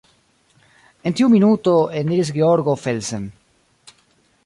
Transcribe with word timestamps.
En 1.09 1.17
tiu 1.19 1.29
minuto 1.35 1.75
eniris 2.01 2.35
Georgo 2.39 2.79
Felsen. 2.87 3.33